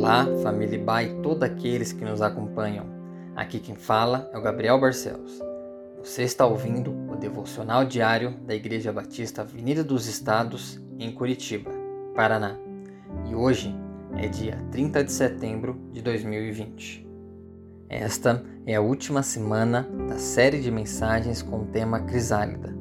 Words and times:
Olá, 0.00 0.28
família 0.44 0.80
e 1.02 1.22
todos 1.22 1.42
aqueles 1.42 1.92
que 1.92 2.04
nos 2.04 2.22
acompanham. 2.22 2.86
Aqui 3.34 3.58
quem 3.58 3.74
fala 3.74 4.30
é 4.32 4.38
o 4.38 4.40
Gabriel 4.40 4.80
Barcelos. 4.80 5.42
Você 5.98 6.22
está 6.22 6.46
ouvindo 6.46 6.92
o 7.10 7.16
devocional 7.16 7.84
diário 7.84 8.30
da 8.46 8.54
Igreja 8.54 8.92
Batista 8.92 9.42
Avenida 9.42 9.82
dos 9.82 10.06
Estados, 10.06 10.80
em 11.00 11.10
Curitiba, 11.10 11.72
Paraná. 12.14 12.56
E 13.28 13.34
hoje 13.34 13.74
é 14.16 14.28
dia 14.28 14.64
30 14.70 15.02
de 15.02 15.10
setembro 15.10 15.76
de 15.90 16.00
2020. 16.00 17.04
Esta 17.88 18.44
é 18.66 18.76
a 18.76 18.80
última 18.80 19.24
semana 19.24 19.82
da 20.08 20.16
série 20.16 20.60
de 20.60 20.70
mensagens 20.70 21.42
com 21.42 21.62
o 21.62 21.66
tema 21.66 22.02
Crisálida, 22.02 22.72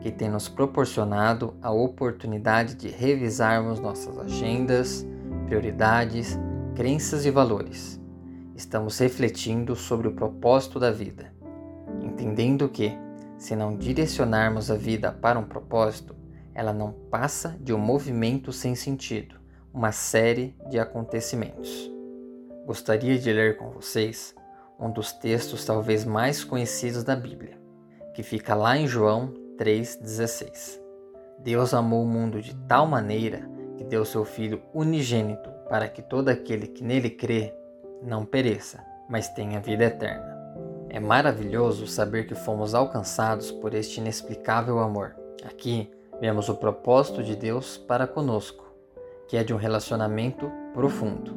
que 0.00 0.10
tem 0.10 0.30
nos 0.30 0.48
proporcionado 0.48 1.52
a 1.60 1.70
oportunidade 1.70 2.76
de 2.76 2.88
revisarmos 2.88 3.78
nossas 3.78 4.16
agendas, 4.18 5.06
prioridades 5.44 6.40
crenças 6.74 7.26
e 7.26 7.30
valores. 7.30 8.00
Estamos 8.56 8.98
refletindo 8.98 9.76
sobre 9.76 10.08
o 10.08 10.12
propósito 10.12 10.80
da 10.80 10.90
vida, 10.90 11.32
entendendo 12.00 12.68
que, 12.68 12.96
se 13.36 13.54
não 13.54 13.76
direcionarmos 13.76 14.70
a 14.70 14.74
vida 14.74 15.12
para 15.12 15.38
um 15.38 15.44
propósito, 15.44 16.16
ela 16.54 16.72
não 16.72 16.92
passa 16.92 17.56
de 17.60 17.74
um 17.74 17.78
movimento 17.78 18.52
sem 18.52 18.74
sentido, 18.74 19.36
uma 19.72 19.92
série 19.92 20.56
de 20.70 20.78
acontecimentos. 20.78 21.90
Gostaria 22.66 23.18
de 23.18 23.32
ler 23.32 23.58
com 23.58 23.70
vocês 23.70 24.34
um 24.78 24.90
dos 24.90 25.12
textos 25.12 25.64
talvez 25.64 26.04
mais 26.04 26.42
conhecidos 26.42 27.04
da 27.04 27.14
Bíblia, 27.14 27.58
que 28.14 28.22
fica 28.22 28.54
lá 28.54 28.78
em 28.78 28.86
João 28.86 29.34
3,16. 29.58 30.80
Deus 31.38 31.74
amou 31.74 32.02
o 32.02 32.08
mundo 32.08 32.40
de 32.40 32.54
tal 32.66 32.86
maneira 32.86 33.48
que 33.76 33.84
deu 33.84 34.04
seu 34.04 34.24
Filho 34.24 34.62
unigênito 34.72 35.50
para 35.72 35.88
que 35.88 36.02
todo 36.02 36.28
aquele 36.28 36.66
que 36.66 36.84
nele 36.84 37.08
crê 37.08 37.54
não 38.02 38.26
pereça, 38.26 38.84
mas 39.08 39.30
tenha 39.30 39.58
vida 39.58 39.84
eterna. 39.84 40.36
É 40.90 41.00
maravilhoso 41.00 41.86
saber 41.86 42.26
que 42.26 42.34
fomos 42.34 42.74
alcançados 42.74 43.50
por 43.50 43.72
este 43.72 43.98
inexplicável 43.98 44.78
amor. 44.80 45.16
Aqui 45.42 45.90
vemos 46.20 46.50
o 46.50 46.56
propósito 46.56 47.22
de 47.22 47.34
Deus 47.34 47.78
para 47.78 48.06
conosco, 48.06 48.70
que 49.26 49.34
é 49.34 49.42
de 49.42 49.54
um 49.54 49.56
relacionamento 49.56 50.52
profundo. 50.74 51.34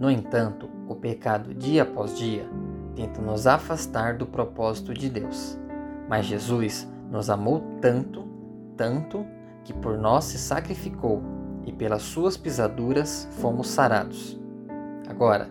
No 0.00 0.10
entanto, 0.10 0.70
o 0.88 0.94
pecado 0.94 1.52
dia 1.52 1.82
após 1.82 2.16
dia 2.16 2.48
tenta 2.94 3.20
nos 3.20 3.46
afastar 3.46 4.16
do 4.16 4.24
propósito 4.24 4.94
de 4.94 5.10
Deus. 5.10 5.58
Mas 6.08 6.24
Jesus 6.24 6.90
nos 7.10 7.28
amou 7.28 7.60
tanto, 7.82 8.26
tanto, 8.74 9.26
que 9.64 9.74
por 9.74 9.98
nós 9.98 10.24
se 10.24 10.38
sacrificou 10.38 11.35
e 11.66 11.72
pelas 11.72 12.02
suas 12.02 12.36
pisaduras 12.36 13.28
fomos 13.32 13.68
sarados. 13.68 14.40
Agora, 15.08 15.50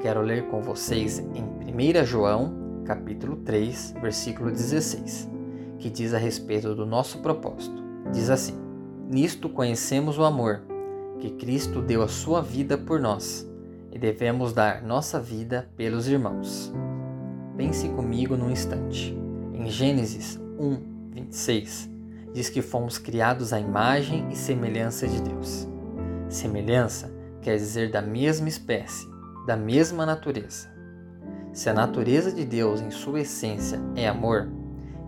quero 0.00 0.20
ler 0.20 0.48
com 0.48 0.60
vocês 0.60 1.20
em 1.20 1.42
1 1.42 2.04
João, 2.04 2.82
capítulo 2.84 3.36
3, 3.36 3.94
versículo 4.02 4.50
16, 4.50 5.30
que 5.78 5.88
diz 5.88 6.12
a 6.12 6.18
respeito 6.18 6.74
do 6.74 6.84
nosso 6.84 7.20
propósito. 7.20 7.82
Diz 8.12 8.28
assim: 8.28 8.58
Nisto 9.08 9.48
conhecemos 9.48 10.18
o 10.18 10.24
amor, 10.24 10.62
que 11.18 11.30
Cristo 11.30 11.80
deu 11.80 12.02
a 12.02 12.08
sua 12.08 12.42
vida 12.42 12.76
por 12.76 13.00
nós, 13.00 13.48
e 13.92 13.98
devemos 13.98 14.52
dar 14.52 14.82
nossa 14.82 15.20
vida 15.20 15.70
pelos 15.76 16.08
irmãos. 16.08 16.72
Pense 17.56 17.88
comigo 17.90 18.36
num 18.36 18.50
instante. 18.50 19.16
Em 19.52 19.68
Gênesis 19.68 20.40
1, 20.58 21.10
26, 21.12 21.91
diz 22.32 22.48
que 22.48 22.62
fomos 22.62 22.98
criados 22.98 23.52
à 23.52 23.60
imagem 23.60 24.28
e 24.30 24.36
semelhança 24.36 25.06
de 25.06 25.20
Deus. 25.20 25.68
Semelhança 26.28 27.12
quer 27.40 27.56
dizer 27.56 27.90
da 27.90 28.00
mesma 28.00 28.48
espécie, 28.48 29.06
da 29.46 29.56
mesma 29.56 30.06
natureza. 30.06 30.70
Se 31.52 31.68
a 31.68 31.74
natureza 31.74 32.32
de 32.32 32.44
Deus 32.44 32.80
em 32.80 32.90
sua 32.90 33.20
essência 33.20 33.80
é 33.94 34.08
amor, 34.08 34.48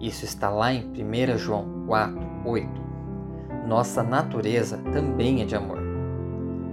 isso 0.00 0.24
está 0.24 0.50
lá 0.50 0.72
em 0.72 0.90
1 0.90 1.38
João 1.38 1.84
4, 1.86 2.20
8. 2.44 2.68
Nossa 3.66 4.02
natureza 4.02 4.76
também 4.92 5.40
é 5.40 5.46
de 5.46 5.56
amor. 5.56 5.78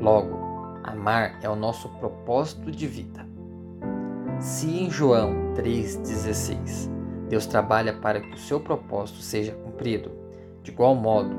Logo, 0.01 0.37
amar 0.83 1.39
é 1.41 1.49
o 1.49 1.55
nosso 1.55 1.87
propósito 1.87 2.69
de 2.69 2.85
vida. 2.85 3.25
Se 4.39 4.67
em 4.67 4.89
João 4.89 5.53
3,16 5.53 6.89
Deus 7.29 7.45
trabalha 7.45 7.93
para 7.93 8.19
que 8.19 8.33
o 8.33 8.37
seu 8.37 8.59
propósito 8.59 9.21
seja 9.21 9.53
cumprido, 9.53 10.11
de 10.63 10.71
igual 10.71 10.95
modo, 10.95 11.35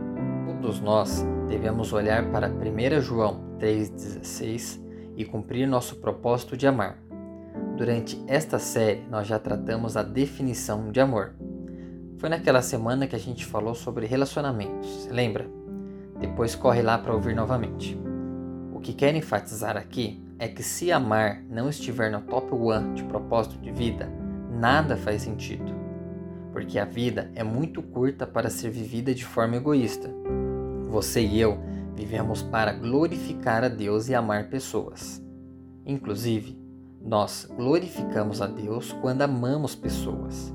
todos 0.62 0.80
nós 0.80 1.24
devemos 1.48 1.92
olhar 1.92 2.30
para 2.30 2.48
1 2.48 3.00
João 3.00 3.40
3,16 3.58 4.80
e 5.16 5.24
cumprir 5.24 5.66
nosso 5.66 5.96
propósito 5.96 6.56
de 6.56 6.66
amar. 6.66 6.98
Durante 7.76 8.22
esta 8.26 8.58
série, 8.58 9.02
nós 9.10 9.26
já 9.26 9.38
tratamos 9.38 9.96
a 9.96 10.02
definição 10.02 10.90
de 10.92 11.00
amor. 11.00 11.34
Foi 12.18 12.28
naquela 12.28 12.62
semana 12.62 13.08
que 13.08 13.16
a 13.16 13.18
gente 13.18 13.44
falou 13.44 13.74
sobre 13.74 14.06
relacionamentos, 14.06 15.08
lembra? 15.10 15.48
Depois 16.20 16.54
corre 16.54 16.80
lá 16.80 16.96
para 16.96 17.12
ouvir 17.12 17.34
novamente. 17.34 17.98
O 18.72 18.78
que 18.78 18.92
quero 18.92 19.16
enfatizar 19.16 19.76
aqui 19.76 20.24
é 20.38 20.46
que 20.46 20.62
se 20.62 20.92
amar 20.92 21.42
não 21.48 21.68
estiver 21.68 22.10
no 22.10 22.20
top 22.22 22.54
1 22.54 22.94
de 22.94 23.04
propósito 23.04 23.58
de 23.58 23.72
vida, 23.72 24.08
nada 24.48 24.96
faz 24.96 25.22
sentido 25.22 25.81
porque 26.52 26.78
a 26.78 26.84
vida 26.84 27.30
é 27.34 27.42
muito 27.42 27.82
curta 27.82 28.26
para 28.26 28.50
ser 28.50 28.70
vivida 28.70 29.14
de 29.14 29.24
forma 29.24 29.56
egoísta. 29.56 30.10
Você 30.88 31.22
e 31.22 31.40
eu 31.40 31.58
vivemos 31.94 32.42
para 32.42 32.72
glorificar 32.72 33.64
a 33.64 33.68
Deus 33.68 34.08
e 34.08 34.14
amar 34.14 34.48
pessoas. 34.48 35.22
Inclusive, 35.84 36.58
nós 37.00 37.48
glorificamos 37.56 38.40
a 38.40 38.46
Deus 38.46 38.92
quando 38.92 39.22
amamos 39.22 39.74
pessoas. 39.74 40.52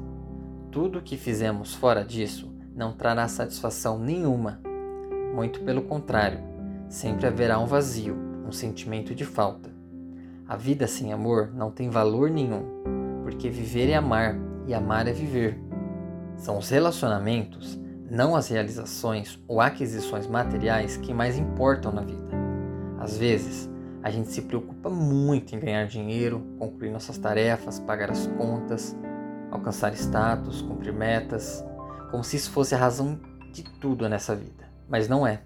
Tudo 0.71 0.99
o 0.99 1.01
que 1.01 1.17
fizemos 1.17 1.73
fora 1.73 2.03
disso 2.03 2.53
não 2.75 2.93
trará 2.93 3.27
satisfação 3.27 3.97
nenhuma. 3.99 4.61
Muito 5.33 5.61
pelo 5.61 5.81
contrário, 5.81 6.39
sempre 6.87 7.27
haverá 7.27 7.59
um 7.59 7.65
vazio, 7.65 8.15
um 8.47 8.51
sentimento 8.51 9.13
de 9.15 9.25
falta. 9.25 9.75
A 10.47 10.55
vida 10.55 10.87
sem 10.87 11.11
amor 11.11 11.51
não 11.53 11.71
tem 11.71 11.89
valor 11.89 12.29
nenhum, 12.29 12.63
porque 13.23 13.49
viver 13.49 13.89
é 13.89 13.95
amar 13.95 14.37
e 14.65 14.73
amar 14.73 15.07
é 15.07 15.11
viver. 15.11 15.66
São 16.37 16.57
os 16.57 16.69
relacionamentos, 16.69 17.77
não 18.09 18.35
as 18.35 18.47
realizações 18.47 19.37
ou 19.47 19.59
aquisições 19.59 20.27
materiais 20.27 20.95
que 20.95 21.13
mais 21.13 21.37
importam 21.37 21.91
na 21.91 22.01
vida. 22.01 22.37
Às 22.99 23.17
vezes, 23.17 23.69
a 24.03 24.09
gente 24.09 24.29
se 24.29 24.43
preocupa 24.43 24.89
muito 24.89 25.55
em 25.55 25.59
ganhar 25.59 25.85
dinheiro, 25.87 26.39
concluir 26.57 26.91
nossas 26.91 27.17
tarefas, 27.17 27.79
pagar 27.79 28.11
as 28.11 28.27
contas, 28.27 28.95
alcançar 29.51 29.93
status, 29.93 30.61
cumprir 30.61 30.93
metas, 30.93 31.65
como 32.11 32.23
se 32.23 32.37
isso 32.37 32.51
fosse 32.51 32.75
a 32.75 32.77
razão 32.77 33.19
de 33.51 33.63
tudo 33.63 34.07
nessa 34.07 34.35
vida. 34.35 34.65
Mas 34.87 35.09
não 35.09 35.25
é. 35.25 35.41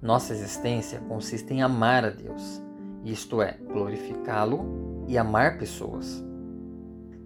Nossa 0.00 0.32
existência 0.32 1.00
consiste 1.00 1.52
em 1.52 1.62
amar 1.62 2.04
a 2.04 2.10
Deus, 2.10 2.62
isto 3.04 3.42
é, 3.42 3.58
glorificá-lo 3.66 5.04
e 5.08 5.18
amar 5.18 5.58
pessoas. 5.58 6.24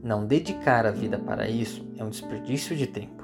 Não 0.02 0.26
dedicar 0.26 0.86
a 0.86 0.90
vida 0.90 1.18
para 1.18 1.48
isso 1.48 1.86
é 1.98 2.04
um 2.04 2.08
desperdício 2.08 2.74
de 2.74 2.86
tempo. 2.86 3.22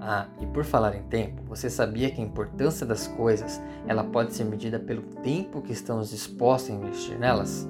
Ah, 0.00 0.28
e 0.40 0.46
por 0.46 0.64
falar 0.64 0.94
em 0.94 1.02
tempo, 1.02 1.42
você 1.44 1.68
sabia 1.68 2.08
que 2.08 2.20
a 2.20 2.24
importância 2.24 2.86
das 2.86 3.08
coisas 3.08 3.60
ela 3.86 4.04
pode 4.04 4.32
ser 4.32 4.44
medida 4.44 4.78
pelo 4.78 5.02
tempo 5.02 5.60
que 5.60 5.72
estamos 5.72 6.10
dispostos 6.10 6.70
a 6.70 6.74
investir 6.74 7.18
nelas? 7.18 7.68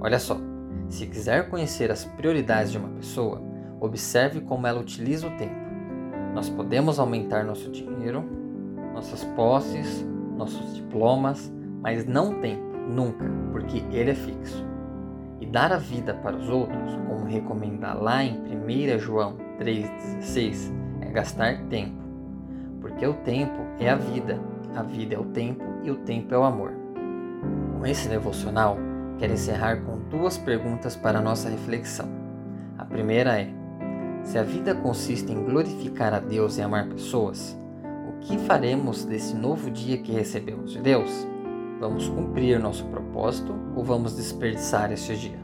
Olha 0.00 0.18
só, 0.18 0.36
se 0.88 1.06
quiser 1.06 1.48
conhecer 1.48 1.92
as 1.92 2.04
prioridades 2.04 2.72
de 2.72 2.78
uma 2.78 2.88
pessoa, 2.88 3.40
observe 3.78 4.40
como 4.40 4.66
ela 4.66 4.80
utiliza 4.80 5.28
o 5.28 5.36
tempo. 5.36 5.54
Nós 6.34 6.48
podemos 6.48 6.98
aumentar 6.98 7.44
nosso 7.44 7.70
dinheiro, 7.70 8.24
nossas 8.92 9.22
posses, 9.36 10.04
nossos 10.36 10.74
diplomas, 10.74 11.52
mas 11.80 12.04
não 12.04 12.40
tempo, 12.40 12.76
nunca, 12.88 13.24
porque 13.52 13.84
ele 13.92 14.10
é 14.10 14.14
fixo. 14.14 14.66
E 15.40 15.46
dar 15.46 15.72
a 15.72 15.78
vida 15.78 16.12
para 16.14 16.36
os 16.36 16.48
outros, 16.50 16.94
como 17.08 17.24
recomenda 17.24 17.94
lá 17.94 18.22
em 18.22 18.36
1 18.36 18.98
João 18.98 19.36
3,16, 19.58 20.70
é 21.00 21.10
gastar 21.10 21.62
tempo. 21.68 21.98
Porque 22.80 23.06
o 23.06 23.14
tempo 23.14 23.58
é 23.78 23.88
a 23.88 23.96
vida, 23.96 24.38
a 24.76 24.82
vida 24.82 25.14
é 25.14 25.18
o 25.18 25.24
tempo 25.24 25.64
e 25.82 25.90
o 25.90 25.96
tempo 25.96 26.34
é 26.34 26.38
o 26.38 26.44
amor. 26.44 26.72
Com 27.78 27.86
esse 27.86 28.08
devocional, 28.08 28.76
quero 29.18 29.32
encerrar 29.32 29.82
com 29.82 29.98
duas 30.10 30.36
perguntas 30.36 30.94
para 30.94 31.20
nossa 31.20 31.48
reflexão. 31.48 32.08
A 32.76 32.84
primeira 32.84 33.40
é: 33.40 33.48
se 34.22 34.38
a 34.38 34.42
vida 34.42 34.74
consiste 34.74 35.32
em 35.32 35.44
glorificar 35.44 36.12
a 36.12 36.20
Deus 36.20 36.58
e 36.58 36.62
amar 36.62 36.86
pessoas, 36.88 37.56
o 38.08 38.20
que 38.20 38.38
faremos 38.38 39.04
desse 39.04 39.34
novo 39.34 39.70
dia 39.70 39.98
que 39.98 40.12
recebemos 40.12 40.72
de 40.72 40.80
Deus? 40.80 41.26
Vamos 41.80 42.06
cumprir 42.10 42.60
nosso 42.60 42.84
propósito 42.84 43.54
ou 43.74 43.82
vamos 43.82 44.14
desperdiçar 44.14 44.92
este 44.92 45.16
dia? 45.16 45.38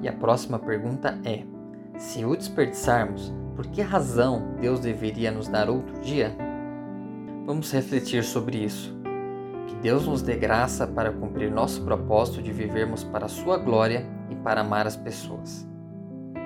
E 0.00 0.08
a 0.08 0.12
próxima 0.12 0.58
pergunta 0.58 1.18
é: 1.22 1.44
se 1.98 2.24
o 2.24 2.34
desperdiçarmos, 2.34 3.30
por 3.54 3.66
que 3.66 3.82
razão 3.82 4.54
Deus 4.58 4.80
deveria 4.80 5.30
nos 5.30 5.48
dar 5.48 5.68
outro 5.68 6.00
dia? 6.00 6.34
Vamos 7.44 7.70
refletir 7.72 8.24
sobre 8.24 8.64
isso. 8.64 8.98
Que 9.66 9.74
Deus 9.74 10.06
nos 10.06 10.22
dê 10.22 10.34
graça 10.34 10.86
para 10.86 11.12
cumprir 11.12 11.50
nosso 11.50 11.84
propósito 11.84 12.40
de 12.40 12.52
vivermos 12.52 13.04
para 13.04 13.28
Sua 13.28 13.58
glória 13.58 14.06
e 14.30 14.34
para 14.36 14.62
amar 14.62 14.86
as 14.86 14.96
pessoas. 14.96 15.68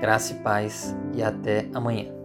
Graça 0.00 0.32
e 0.32 0.36
paz 0.40 0.94
e 1.14 1.22
até 1.22 1.68
amanhã. 1.72 2.23